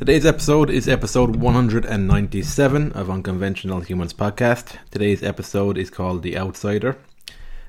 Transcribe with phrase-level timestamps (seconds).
[0.00, 4.78] Today's episode is episode 197 of Unconventional Humans podcast.
[4.90, 6.96] Today's episode is called The Outsider.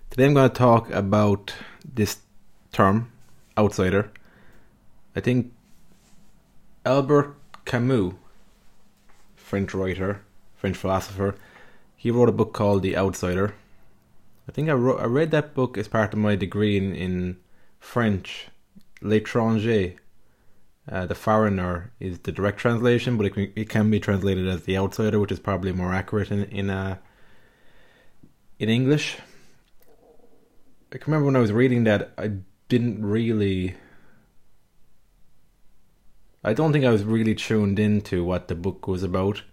[0.10, 1.54] Today I'm going to talk about
[1.84, 2.20] this
[2.72, 3.12] term,
[3.58, 4.14] outsider.
[5.14, 5.52] I think
[6.86, 8.14] Albert Camus,
[9.36, 10.22] French writer,
[10.56, 11.36] French philosopher,
[11.98, 13.56] he wrote a book called The Outsider.
[14.48, 17.40] I think I, wrote, I read that book as part of my degree in, in
[17.82, 18.48] French,
[19.02, 19.98] L'étranger,
[20.92, 24.64] uh, the foreigner is the direct translation, but it can, it can be translated as
[24.64, 26.98] the outsider, which is probably more accurate in in uh,
[28.60, 29.18] in English.
[30.94, 32.32] I can remember when I was reading that, I
[32.68, 33.76] didn't really.
[36.44, 39.44] I don't think I was really tuned into what the book was about.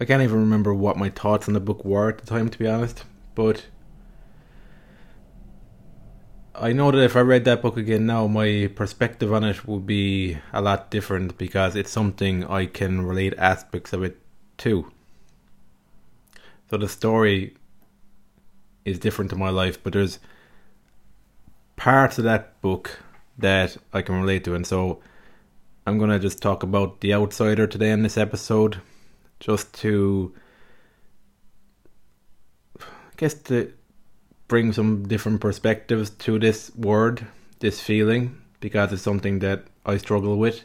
[0.00, 2.58] I can't even remember what my thoughts on the book were at the time, to
[2.58, 3.04] be honest.
[3.34, 3.66] But
[6.58, 9.86] I know that if I read that book again now, my perspective on it would
[9.86, 14.18] be a lot different because it's something I can relate aspects of it
[14.58, 14.90] to.
[16.70, 17.56] So the story
[18.86, 20.18] is different to my life, but there's
[21.76, 23.00] parts of that book
[23.36, 25.02] that I can relate to, and so
[25.86, 28.80] I'm gonna just talk about the outsider today in this episode,
[29.40, 30.34] just to,
[32.80, 32.84] I
[33.18, 33.72] guess to
[34.48, 37.26] bring some different perspectives to this word,
[37.60, 40.64] this feeling, because it's something that I struggle with.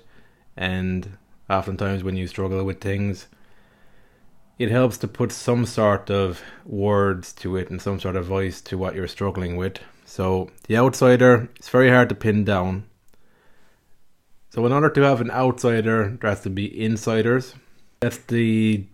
[0.55, 1.17] And
[1.49, 3.27] oftentimes, when you struggle with things,
[4.59, 8.61] it helps to put some sort of words to it and some sort of voice
[8.61, 9.79] to what you're struggling with.
[10.05, 12.85] So, the outsider, it's very hard to pin down.
[14.49, 17.55] So, in order to have an outsider, there has to be insiders.
[18.01, 18.85] That's the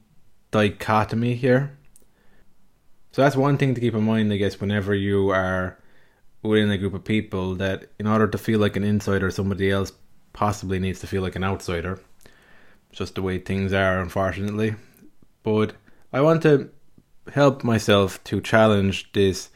[0.52, 1.78] dichotomy here.
[3.18, 5.80] So that's one thing to keep in mind, I guess, whenever you are
[6.44, 9.92] within a group of people, that in order to feel like an insider, somebody else
[10.34, 12.00] possibly needs to feel like an outsider.
[12.92, 14.76] It's just the way things are, unfortunately.
[15.42, 15.74] But
[16.14, 16.70] I want to
[17.34, 19.50] help myself to challenge this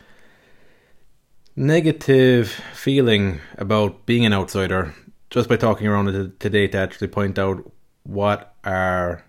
[1.55, 4.95] negative feeling about being an outsider
[5.29, 9.23] just by talking around it today to actually point out what are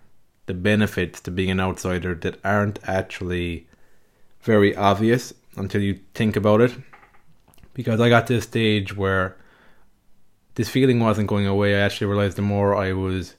[0.47, 3.67] the benefits to being an outsider that aren't actually
[4.43, 6.73] very obvious until you think about it.
[7.73, 9.35] Because I got to a stage where
[10.55, 11.75] this feeling wasn't going away.
[11.75, 13.35] I actually realized the more I was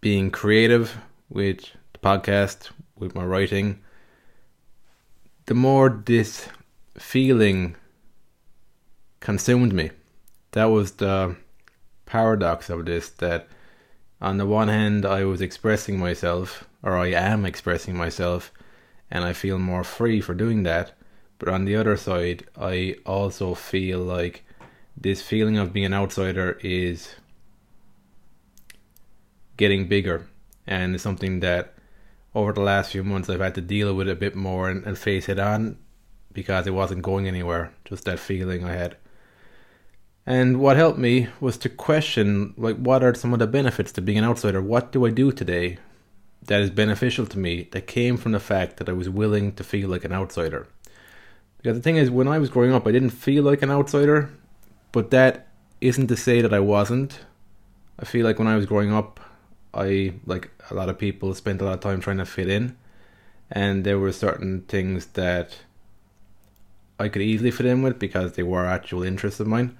[0.00, 0.96] being creative
[1.28, 1.60] with
[1.92, 3.80] the podcast, with my writing,
[5.46, 6.48] the more this
[6.96, 7.74] feeling
[9.18, 9.90] consumed me.
[10.52, 11.36] That was the
[12.06, 13.48] paradox of this that
[14.20, 18.52] on the one hand I was expressing myself or I am expressing myself
[19.10, 20.92] and I feel more free for doing that.
[21.38, 24.44] But on the other side, I also feel like
[24.96, 27.16] this feeling of being an outsider is
[29.56, 30.26] getting bigger,
[30.66, 31.74] and it's something that
[32.34, 34.96] over the last few months I've had to deal with a bit more and, and
[34.96, 35.78] face it on
[36.32, 37.72] because it wasn't going anywhere.
[37.84, 38.96] Just that feeling I had.
[40.26, 44.02] And what helped me was to question like what are some of the benefits to
[44.02, 44.62] being an outsider?
[44.62, 45.78] What do I do today
[46.42, 49.64] that is beneficial to me that came from the fact that I was willing to
[49.64, 50.66] feel like an outsider.
[51.58, 54.30] Because the thing is, when I was growing up, I didn't feel like an outsider,
[54.92, 55.48] but that
[55.80, 57.20] isn't to say that I wasn't.
[57.98, 59.20] I feel like when I was growing up,
[59.74, 62.76] I, like a lot of people, spent a lot of time trying to fit in,
[63.50, 65.58] and there were certain things that
[66.98, 69.76] I could easily fit in with because they were actual interests of mine.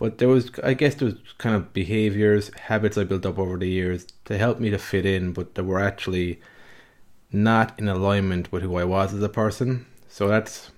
[0.00, 3.58] But there was, I guess, there was kind of behaviors, habits I built up over
[3.58, 6.40] the years to help me to fit in, but they were actually
[7.30, 9.84] not in alignment with who I was as a person.
[10.08, 10.70] So that's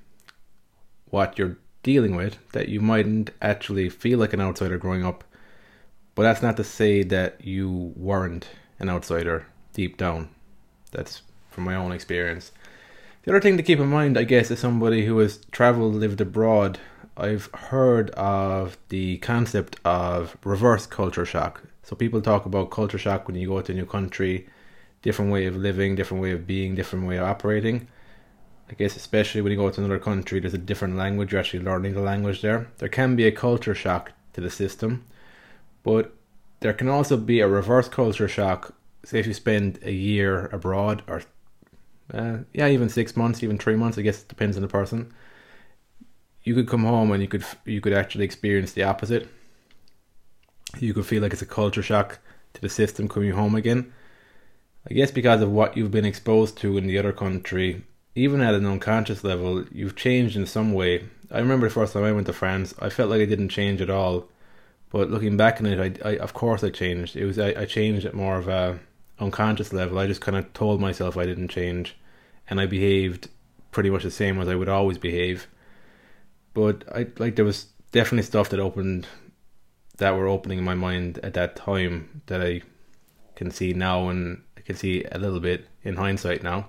[1.06, 5.22] what you're dealing with, that you mightn't actually feel like an outsider growing up.
[6.16, 8.48] But that's not to say that you weren't
[8.80, 10.30] an outsider deep down.
[10.90, 12.50] That's from my own experience.
[13.22, 16.20] The other thing to keep in mind, I guess, is somebody who has traveled, lived
[16.20, 16.80] abroad,
[17.16, 21.62] I've heard of the concept of reverse culture shock.
[21.82, 24.48] So people talk about culture shock when you go to a new country,
[25.02, 27.88] different way of living, different way of being, different way of operating.
[28.70, 31.32] I guess especially when you go to another country, there's a different language.
[31.32, 32.68] You're actually learning the language there.
[32.78, 35.04] There can be a culture shock to the system,
[35.82, 36.14] but
[36.60, 38.74] there can also be a reverse culture shock.
[39.04, 41.22] Say if you spend a year abroad, or
[42.14, 43.98] uh, yeah, even six months, even three months.
[43.98, 45.12] I guess it depends on the person
[46.44, 49.28] you could come home and you could you could actually experience the opposite.
[50.78, 52.18] You could feel like it's a culture shock
[52.54, 53.92] to the system coming home again.
[54.88, 57.84] I guess because of what you've been exposed to in the other country,
[58.14, 61.04] even at an unconscious level, you've changed in some way.
[61.30, 63.80] I remember the first time I went to France, I felt like I didn't change
[63.80, 64.28] at all.
[64.90, 67.16] But looking back on it, I, I of course I changed.
[67.16, 68.80] It was I, I changed at more of a
[69.18, 69.98] unconscious level.
[69.98, 71.96] I just kind of told myself I didn't change,
[72.50, 73.28] and I behaved
[73.70, 75.46] pretty much the same as I would always behave.
[76.54, 79.06] But I like there was definitely stuff that opened
[79.98, 82.62] that were opening in my mind at that time that I
[83.36, 86.68] can see now and I can see a little bit in hindsight now.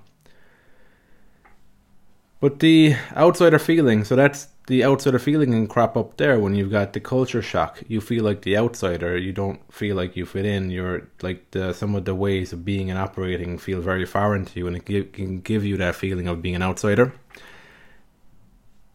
[2.39, 6.71] But the outsider feeling, so that's the outsider feeling can crop up there when you've
[6.71, 7.81] got the culture shock.
[7.87, 9.17] You feel like the outsider.
[9.17, 10.69] You don't feel like you fit in.
[10.69, 14.59] You're like the, some of the ways of being and operating feel very foreign to
[14.59, 17.13] you, and it give, can give you that feeling of being an outsider.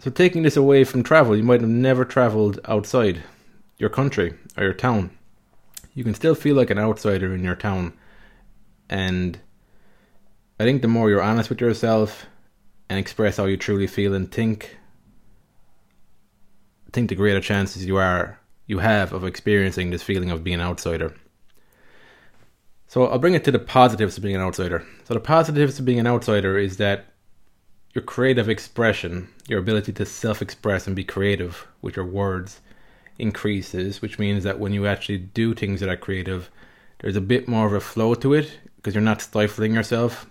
[0.01, 3.23] So, taking this away from travel, you might have never traveled outside
[3.79, 5.11] your country or your town.
[5.95, 7.93] You can still feel like an outsider in your town,
[8.89, 9.41] and
[10.61, 12.27] I think the more you're honest with yourself
[12.89, 14.77] and express how you truly feel and think,
[16.87, 20.61] I think the greater chances you are you have of experiencing this feeling of being
[20.61, 21.15] an outsider.
[22.87, 24.87] So I'll bring it to the positives of being an outsider.
[25.05, 27.07] So the positives of being an outsider is that
[27.95, 32.61] your creative expression, your ability to self-express and be creative with your words
[33.19, 36.51] increases, which means that when you actually do things that are creative,
[37.01, 40.27] there's a bit more of a flow to it because you're not stifling yourself.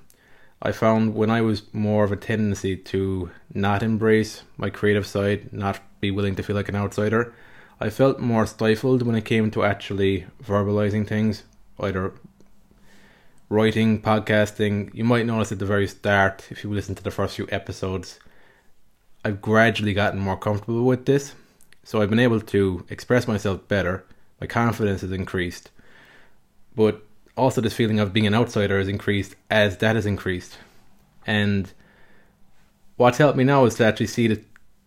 [0.61, 5.53] I found when I was more of a tendency to not embrace my creative side,
[5.53, 7.33] not be willing to feel like an outsider,
[7.79, 11.43] I felt more stifled when it came to actually verbalizing things,
[11.79, 12.13] either
[13.49, 14.93] writing, podcasting.
[14.93, 18.19] You might notice at the very start, if you listen to the first few episodes,
[19.23, 21.33] I've gradually gotten more comfortable with this.
[21.83, 24.05] So I've been able to express myself better.
[24.41, 25.71] My confidence has increased.
[26.75, 27.01] But
[27.37, 30.57] also this feeling of being an outsider has increased as that has increased.
[31.25, 31.71] And
[32.97, 34.43] what's helped me now is to actually see that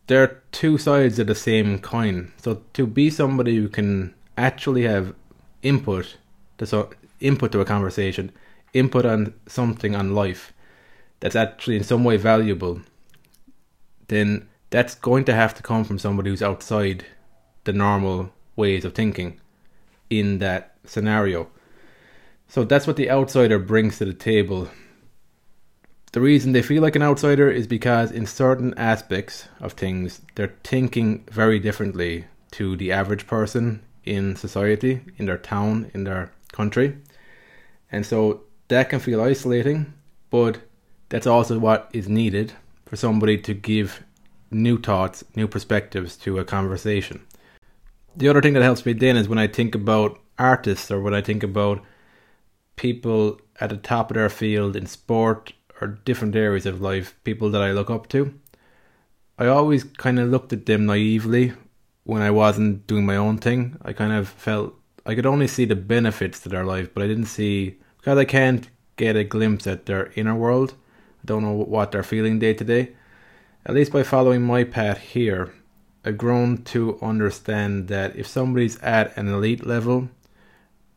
[0.07, 2.33] there are two sides of the same coin.
[2.37, 5.15] So to be somebody who can actually have
[5.63, 6.17] input
[6.59, 6.91] to so
[7.21, 8.33] input to a conversation,
[8.73, 10.53] input on something on life
[11.21, 12.81] that's actually in some way valuable,
[14.09, 17.05] then that's going to have to come from somebody who's outside
[17.65, 19.41] the normal ways of thinking
[20.09, 21.49] in that scenario.
[22.49, 24.69] So that's what the outsider brings to the table.
[26.13, 30.55] The reason they feel like an outsider is because, in certain aspects of things, they're
[30.65, 36.97] thinking very differently to the average person in society, in their town, in their country.
[37.93, 39.93] And so that can feel isolating,
[40.31, 40.61] but
[41.11, 42.53] that's also what is needed
[42.87, 44.03] for somebody to give
[44.51, 47.27] new thoughts, new perspectives to a conversation.
[48.17, 51.15] The other thing that helps me then is when I think about artists or when
[51.15, 51.83] I think about
[52.77, 57.51] people at the top of their field in sport or different areas of life, people
[57.51, 58.35] that I look up to.
[59.39, 61.55] I always kind of looked at them naively
[62.05, 63.79] when I wasn't doing my own thing.
[63.83, 64.75] I kind of felt
[65.07, 68.25] I could only see the benefits to their life, but I didn't see because I
[68.25, 70.75] can't get a glimpse at their inner world.
[71.23, 72.93] I don't know what they're feeling day to day.
[73.67, 75.53] At least by following my path here,
[76.05, 80.09] I've grown to understand that if somebody's at an elite level,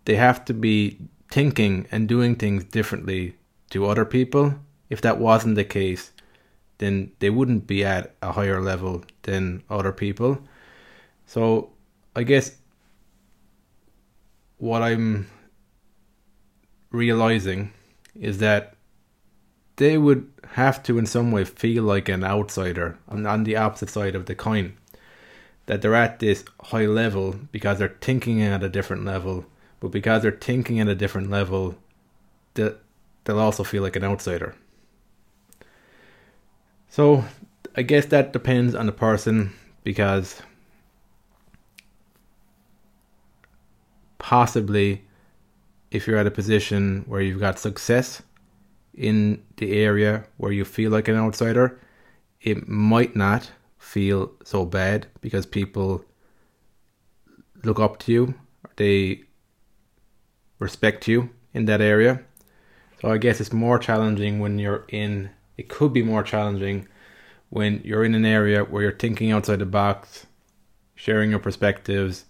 [0.05, 0.97] they have to be
[1.29, 3.35] thinking and doing things differently
[3.71, 4.55] to other people.
[4.89, 6.11] If that wasn't the case,
[6.77, 10.39] then they wouldn't be at a higher level than other people.
[11.25, 11.71] So
[12.15, 12.55] I guess
[14.57, 15.27] what I'm
[16.93, 17.73] realizing
[18.15, 18.75] is that
[19.75, 23.89] they would have to in some way feel like an outsider on, on the opposite
[23.89, 24.77] side of the coin
[25.65, 29.45] that they're at this high level because they're thinking at a different level
[29.83, 31.75] but because they're thinking at a different level,
[32.53, 32.77] they'll,
[33.25, 34.55] they'll also feel like an outsider.
[36.87, 37.25] So
[37.75, 39.51] I guess that depends on the person
[39.83, 40.41] because
[44.19, 45.03] possibly
[45.93, 48.23] if you're at a position where you've got success
[48.95, 51.79] in the area where you feel like an outsider,
[52.41, 56.03] it might not feel so bad because people
[57.63, 58.33] look up to you.
[58.75, 59.23] They
[60.57, 62.21] respect you in that area.
[62.99, 66.87] So I guess it's more challenging when you're in, it could be more challenging
[67.49, 70.25] when you're in an area where you're thinking outside the box,
[70.95, 72.25] sharing your perspectives,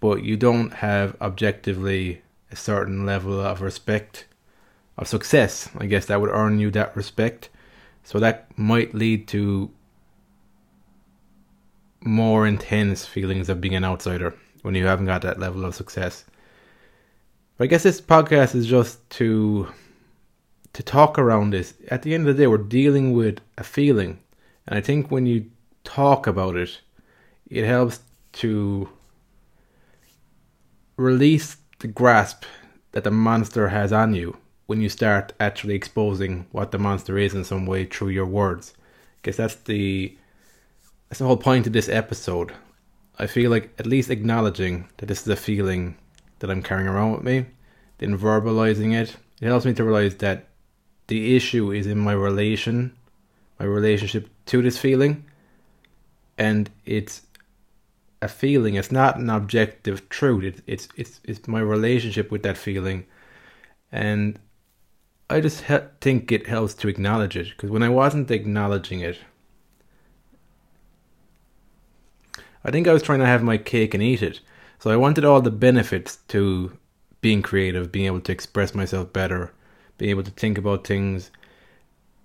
[0.00, 4.26] but you don't have objectively a certain level of respect,
[4.96, 5.68] of success.
[5.78, 7.48] I guess that would earn you that respect.
[8.04, 9.70] So that might lead to
[12.00, 16.24] more intense feelings of being an outsider when you haven't got that level of success.
[17.56, 19.68] But I guess this podcast is just to
[20.72, 21.72] to talk around this.
[21.88, 24.18] At the end of the day, we're dealing with a feeling,
[24.66, 25.50] and I think when you
[25.84, 26.80] talk about it,
[27.48, 28.00] it helps
[28.34, 28.88] to
[30.98, 32.44] release the grasp
[32.92, 37.34] that the monster has on you when you start actually exposing what the monster is
[37.34, 38.74] in some way through your words.
[39.16, 40.16] Because that's the
[41.08, 42.52] that's the whole point of this episode.
[43.18, 45.96] I feel like at least acknowledging that this is a feeling
[46.40, 47.46] that I'm carrying around with me,
[47.98, 50.48] then verbalizing it, it helps me to realize that
[51.06, 52.94] the issue is in my relation,
[53.58, 55.24] my relationship to this feeling,
[56.36, 57.22] and it's
[58.22, 58.74] a feeling.
[58.74, 60.44] It's not an objective truth.
[60.44, 63.06] It, it's it's it's my relationship with that feeling,
[63.92, 64.38] and
[65.28, 69.18] I just he- think it helps to acknowledge it because when I wasn't acknowledging it,
[72.64, 74.40] I think I was trying to have my cake and eat it.
[74.78, 76.76] So I wanted all the benefits to
[77.20, 79.52] being creative, being able to express myself better,
[79.98, 81.30] being able to think about things,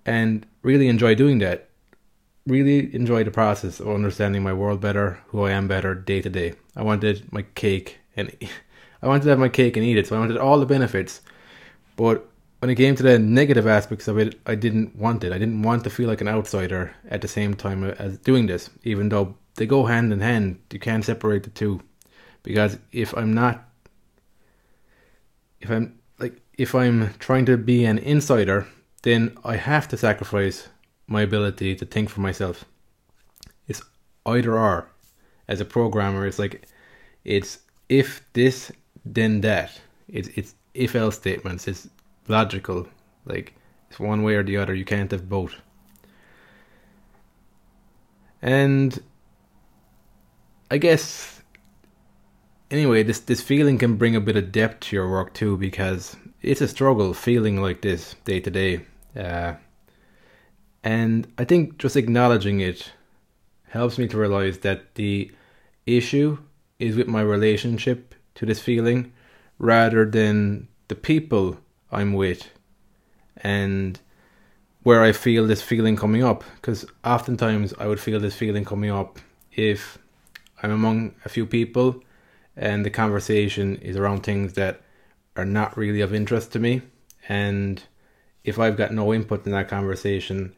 [0.06, 1.68] and really enjoy doing that.
[2.46, 6.28] Really enjoy the process of understanding my world better, who I am better day to
[6.28, 6.54] day.
[6.74, 8.34] I wanted my cake and
[9.02, 10.06] I wanted to have my cake and eat it.
[10.06, 11.20] So I wanted all the benefits.
[11.96, 12.28] But
[12.60, 15.32] when it came to the negative aspects of it, I didn't want it.
[15.32, 18.70] I didn't want to feel like an outsider at the same time as doing this,
[18.84, 20.60] even though they go hand in hand.
[20.70, 21.80] You can't separate the two.
[22.42, 23.68] Because if I'm not,
[25.60, 28.66] if I'm like, if I'm trying to be an insider,
[29.02, 30.68] then I have to sacrifice
[31.12, 32.64] my ability to think for myself.
[33.68, 33.82] It's
[34.26, 34.88] either or.
[35.46, 36.66] As a programmer, it's like,
[37.24, 38.72] it's if this,
[39.04, 39.80] then that.
[40.08, 41.68] It's it's if else statements.
[41.68, 41.88] It's
[42.28, 42.88] logical.
[43.24, 43.54] Like
[43.88, 44.74] it's one way or the other.
[44.74, 45.54] You can't have both.
[48.40, 48.98] And
[50.70, 51.42] I guess
[52.70, 56.16] anyway, this this feeling can bring a bit of depth to your work too, because
[56.40, 58.80] it's a struggle feeling like this day to day.
[59.16, 59.54] Uh,
[60.84, 62.92] And I think just acknowledging it
[63.68, 65.30] helps me to realize that the
[65.86, 66.38] issue
[66.78, 69.12] is with my relationship to this feeling
[69.58, 71.58] rather than the people
[71.90, 72.50] I'm with
[73.36, 74.00] and
[74.82, 76.42] where I feel this feeling coming up.
[76.56, 79.18] Because oftentimes I would feel this feeling coming up
[79.52, 79.98] if
[80.62, 82.02] I'm among a few people
[82.56, 84.82] and the conversation is around things that
[85.36, 86.82] are not really of interest to me.
[87.28, 87.82] And
[88.44, 90.54] if I've got no input in that conversation,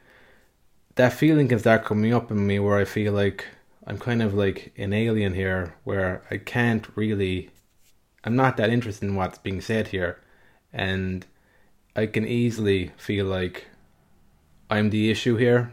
[0.96, 3.46] that feeling can start coming up in me where I feel like
[3.86, 7.50] I'm kind of like an alien here, where I can't really,
[8.24, 10.20] I'm not that interested in what's being said here.
[10.72, 11.26] And
[11.94, 13.66] I can easily feel like
[14.70, 15.72] I'm the issue here.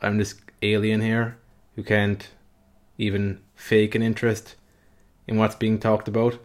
[0.00, 1.36] I'm this alien here
[1.76, 2.28] who can't
[2.98, 4.56] even fake an interest
[5.26, 6.38] in what's being talked about.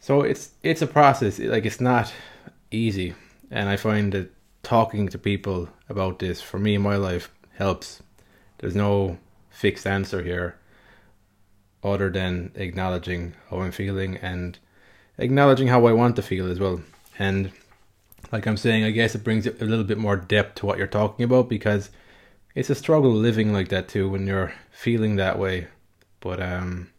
[0.00, 1.38] So it's it's a process.
[1.38, 2.12] Like it's not
[2.70, 3.14] easy,
[3.50, 8.02] and I find that talking to people about this for me in my life helps.
[8.58, 9.18] There's no
[9.50, 10.56] fixed answer here,
[11.82, 14.58] other than acknowledging how I'm feeling and
[15.18, 16.80] acknowledging how I want to feel as well.
[17.18, 17.52] And
[18.32, 20.86] like I'm saying, I guess it brings a little bit more depth to what you're
[20.86, 21.90] talking about because
[22.54, 25.68] it's a struggle living like that too when you're feeling that way.
[26.20, 26.90] But um,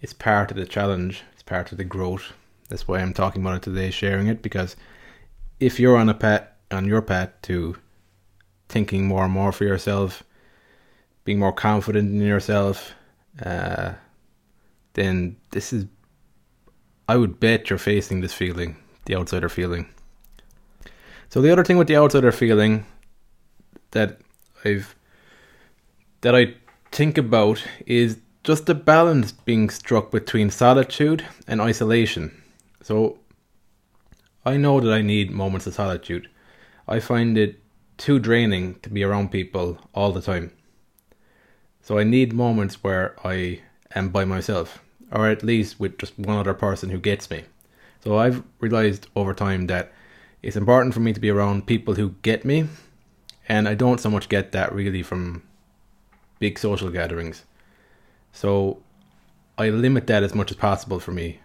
[0.00, 1.22] it's part of the challenge.
[1.32, 2.32] It's part of the growth.
[2.68, 4.76] That's why I'm talking about it today, sharing it because
[5.60, 7.76] if you're on a path on your path to
[8.68, 10.22] thinking more and more for yourself,
[11.24, 12.94] being more confident in yourself,
[13.44, 13.92] uh,
[14.94, 15.86] then this is.
[17.08, 19.88] I would bet you're facing this feeling, the outsider feeling.
[21.28, 22.86] So the other thing with the outsider feeling
[23.90, 24.20] that
[24.64, 24.94] I've
[26.20, 26.54] that I
[26.90, 32.42] think about is just the balance being struck between solitude and isolation.
[32.82, 33.18] So
[34.44, 36.28] I know that I need moments of solitude.
[36.88, 37.60] I find it
[37.96, 40.52] too draining to be around people all the time.
[41.80, 43.60] So I need moments where I
[43.94, 44.82] am by myself,
[45.12, 47.44] or at least with just one other person who gets me.
[48.02, 49.92] So I've realized over time that
[50.42, 52.66] it's important for me to be around people who get me,
[53.48, 55.44] and I don't so much get that really from
[56.40, 57.44] big social gatherings.
[58.32, 58.82] So
[59.56, 61.38] I limit that as much as possible for me.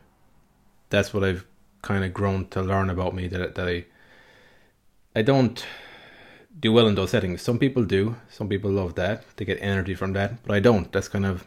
[0.90, 1.46] That's what I've
[1.82, 3.86] kind of grown to learn about me that that I
[5.16, 5.66] I don't
[6.60, 7.42] do well in those settings.
[7.42, 8.16] Some people do.
[8.30, 9.24] Some people love that.
[9.36, 10.92] They get energy from that, but I don't.
[10.92, 11.46] That's kind of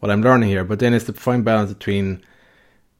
[0.00, 0.64] what I'm learning here.
[0.64, 2.22] But then it's the fine balance between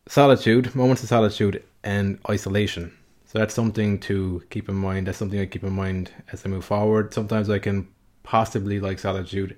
[0.07, 2.93] solitude, moments of solitude, and isolation.
[3.27, 5.07] So that's something to keep in mind.
[5.07, 7.13] That's something I keep in mind as I move forward.
[7.13, 7.87] Sometimes I can
[8.23, 9.57] possibly like solitude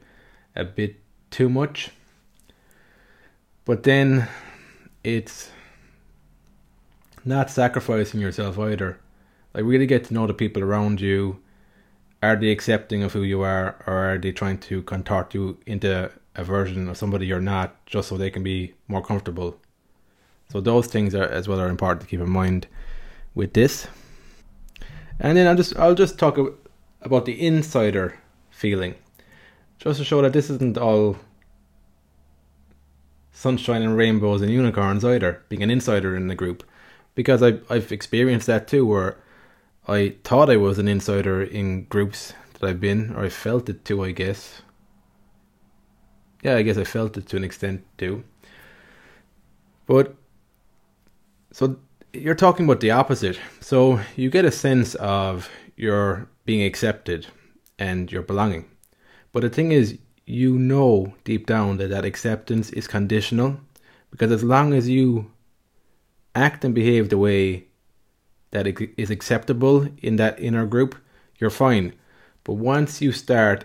[0.56, 0.97] a bit
[1.30, 1.90] too much.
[3.64, 4.28] But then
[5.04, 5.50] it's
[7.25, 8.99] not sacrificing yourself either.
[9.55, 11.41] Like really get to know the people around you.
[12.23, 16.11] Are they accepting of who you are or are they trying to contort you into
[16.35, 19.59] a version of somebody you're not just so they can be more comfortable.
[20.50, 22.67] So those things are as well are important to keep in mind
[23.35, 23.87] with this.
[25.19, 26.39] And then I'll just I'll just talk
[27.03, 28.19] about the insider
[28.50, 28.95] feeling,
[29.79, 31.17] just to show that this isn't all
[33.33, 35.43] sunshine and rainbows and unicorns either.
[35.49, 36.65] Being an insider in the group,
[37.14, 39.17] because I I've experienced that too, where
[39.88, 43.85] I thought I was an insider in groups that I've been, or I felt it
[43.85, 44.62] too, I guess.
[46.43, 48.25] Yeah, I guess I felt it to an extent too.
[49.87, 50.14] But
[51.52, 51.76] so
[52.12, 53.38] you're talking about the opposite.
[53.61, 57.26] So you get a sense of your being accepted
[57.79, 58.67] and your belonging.
[59.33, 59.99] But the thing is,
[60.31, 63.59] you know deep down that that acceptance is conditional
[64.12, 65.31] because as long as you
[66.34, 67.66] act and behave the way
[68.50, 70.96] that is acceptable in that inner group,
[71.38, 71.94] you're fine.
[72.44, 73.64] But once you start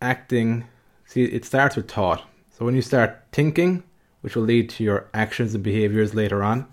[0.00, 0.66] acting,
[1.06, 2.24] see, it starts with thought.
[2.56, 3.82] So when you start thinking,
[4.20, 6.66] which will lead to your actions and behaviors later on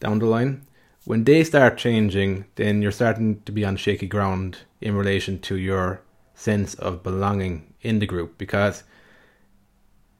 [0.00, 0.66] down the line,
[1.04, 5.56] when they start changing, then you're starting to be on shaky ground in relation to
[5.56, 6.02] your
[6.34, 8.82] sense of belonging in the group because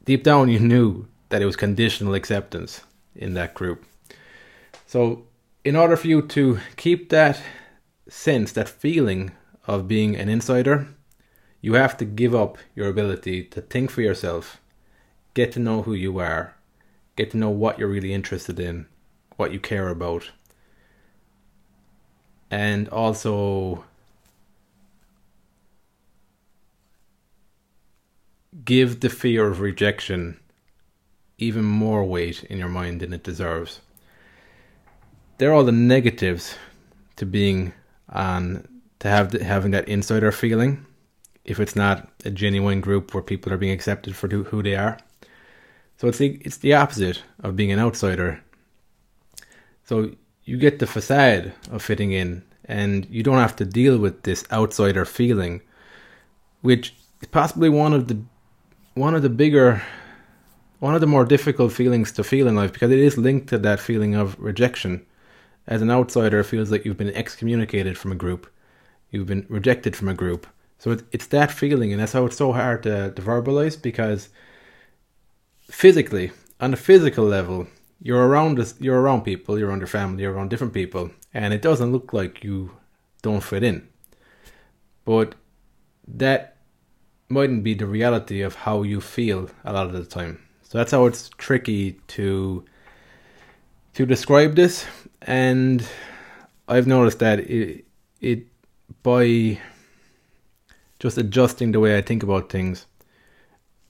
[0.04, 2.82] deep down you knew that it was conditional acceptance
[3.14, 3.84] in that group.
[4.97, 5.26] So,
[5.62, 7.39] in order for you to keep that
[8.09, 9.32] sense, that feeling
[9.67, 10.89] of being an insider,
[11.61, 14.59] you have to give up your ability to think for yourself,
[15.35, 16.54] get to know who you are,
[17.15, 18.87] get to know what you're really interested in,
[19.37, 20.30] what you care about,
[22.50, 23.85] and also
[28.65, 30.41] give the fear of rejection
[31.37, 33.82] even more weight in your mind than it deserves.
[35.38, 36.56] They're all the negatives
[37.16, 37.72] to being
[38.08, 38.66] on
[39.00, 40.86] to have the, having that insider feeling.
[41.44, 44.99] If it's not a genuine group where people are being accepted for who they are,
[45.99, 48.42] so it's the it's the opposite of being an outsider.
[49.84, 50.12] So
[50.44, 54.44] you get the facade of fitting in, and you don't have to deal with this
[54.50, 55.62] outsider feeling,
[56.62, 58.18] which is possibly one of the
[58.94, 59.82] one of the bigger
[60.78, 63.58] one of the more difficult feelings to feel in life because it is linked to
[63.58, 65.04] that feeling of rejection.
[65.67, 68.47] As an outsider, feels like you've been excommunicated from a group,
[69.11, 70.47] you've been rejected from a group.
[70.79, 74.29] So it, it's that feeling, and that's how it's so hard to, to verbalize because
[75.71, 77.67] physically, on a physical level,
[78.02, 81.63] you're around you're around people, you're around your family, you're around different people, and it
[81.63, 82.73] doesn't look like you
[83.23, 83.89] don't fit in.
[85.05, 85.35] But
[86.07, 86.57] that
[87.29, 90.41] mightn't be the reality of how you feel a lot of the time.
[90.63, 92.65] So that's how it's tricky to
[93.97, 94.87] to describe this.
[95.23, 95.87] And
[96.69, 97.85] I've noticed that it
[98.21, 98.47] it
[99.02, 99.61] by
[100.99, 102.87] just adjusting the way I think about things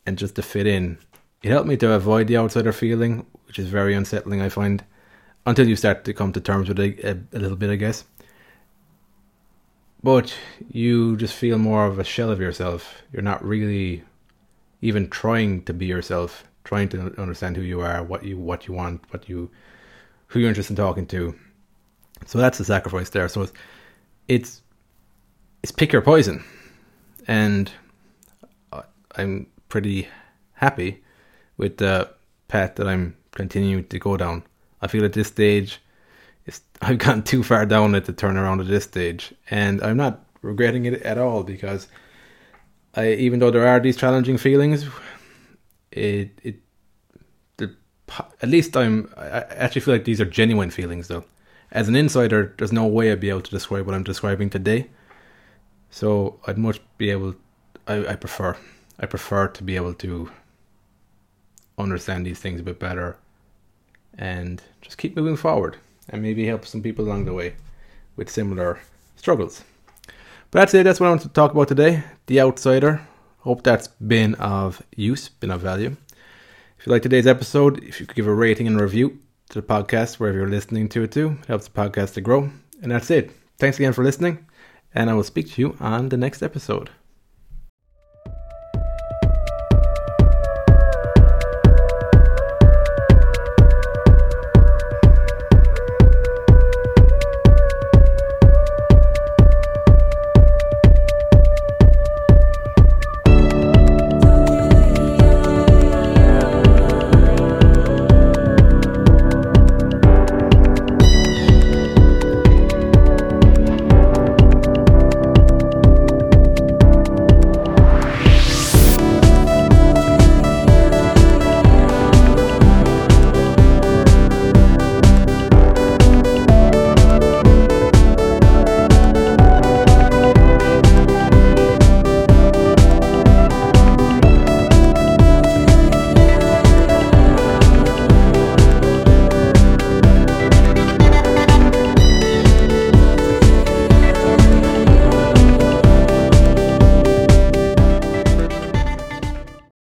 [0.04, 0.98] and just to fit in,
[1.42, 4.40] it helped me to avoid the outsider feeling, which is very unsettling.
[4.40, 4.84] I find
[5.44, 8.04] until you start to come to terms with it a, a little bit, I guess
[10.06, 10.38] but
[10.70, 13.02] you just feel more of a shell of yourself.
[13.12, 14.04] You're not really
[14.80, 18.74] even trying to be yourself, trying to understand who you are, what you what you
[18.74, 19.50] want, what you
[20.36, 21.34] who you're interested in talking to.
[22.26, 23.28] So that's the sacrifice there.
[23.28, 23.52] So it's
[24.28, 24.62] it's,
[25.62, 26.44] it's pick your poison,
[27.26, 27.70] and
[29.16, 30.08] I'm pretty
[30.54, 31.02] happy
[31.56, 32.10] with the
[32.48, 34.42] path that I'm continuing to go down.
[34.82, 35.80] I feel at this stage
[36.82, 40.24] I've gone too far down it to turn around at this stage, and I'm not
[40.42, 41.88] regretting it at all because
[42.94, 44.86] I, even though there are these challenging feelings,
[45.90, 46.65] it it the,
[48.42, 51.24] at least I'm I actually feel like these are genuine feelings though.
[51.72, 54.88] As an insider, there's no way I'd be able to describe what I'm describing today.
[55.90, 57.34] So I'd much be able.
[57.86, 58.56] I, I prefer.
[58.98, 60.30] I prefer to be able to
[61.78, 63.18] understand these things a bit better
[64.16, 65.76] and just keep moving forward
[66.08, 67.54] and maybe help some people along the way
[68.16, 68.80] with similar
[69.16, 69.62] struggles.
[70.50, 70.84] But that's it.
[70.84, 72.04] That's what I want to talk about today.
[72.26, 73.06] The Outsider.
[73.40, 75.96] Hope that's been of use, been of value.
[76.78, 79.66] If you like today's episode, if you could give a rating and review to the
[79.66, 82.50] podcast wherever you're listening to it to, it helps the podcast to grow.
[82.82, 83.32] And that's it.
[83.58, 84.46] Thanks again for listening,
[84.94, 86.90] and I will speak to you on the next episode.